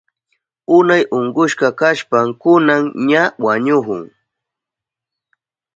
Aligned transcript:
Unay 0.77 1.03
unkushka 1.17 1.67
kashpan 1.79 2.27
kunan 2.41 2.83
ña 3.09 3.23
wañuhun 3.43 4.03